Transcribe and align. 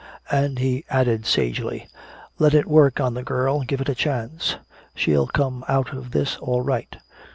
And 0.31 0.57
he 0.57 0.83
added 0.89 1.27
sagely, 1.27 1.87
"Let 2.39 2.55
it 2.55 2.65
work 2.65 2.99
on 2.99 3.13
the 3.13 3.21
girl, 3.21 3.61
give 3.61 3.81
it 3.81 3.87
a 3.87 3.93
chance. 3.93 4.55
She'll 4.95 5.27
come 5.27 5.63
out 5.67 5.93
of 5.93 6.09
this 6.09 6.37
all 6.37 6.61
right. 6.61 6.95